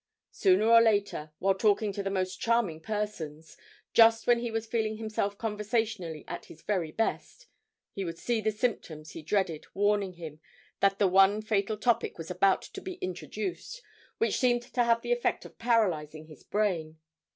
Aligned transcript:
Sooner 0.31 0.65
or 0.65 0.81
later, 0.81 1.31
while 1.37 1.53
talking 1.53 1.93
to 1.93 2.01
the 2.01 2.09
most 2.09 2.39
charming 2.39 2.81
persons, 2.81 3.55
just 3.93 4.25
when 4.25 4.39
he 4.39 4.49
was 4.49 4.65
feeling 4.65 4.97
himself 4.97 5.37
conversationally 5.37 6.25
at 6.27 6.45
his 6.45 6.63
very 6.63 6.91
best, 6.91 7.45
he 7.93 8.03
would 8.03 8.17
see 8.17 8.41
the 8.41 8.51
symptoms 8.51 9.11
he 9.11 9.21
dreaded 9.21 9.67
warning 9.75 10.13
him 10.13 10.39
that 10.79 10.97
the 10.97 11.07
one 11.07 11.39
fatal 11.43 11.77
topic 11.77 12.17
was 12.17 12.31
about 12.31 12.63
to 12.63 12.81
be 12.81 12.95
introduced, 12.95 13.83
which 14.17 14.39
seemed 14.39 14.63
to 14.63 14.83
have 14.85 15.03
the 15.03 15.11
effect 15.11 15.45
of 15.45 15.59
paralysing 15.59 16.25
his 16.25 16.41
brain. 16.43 16.97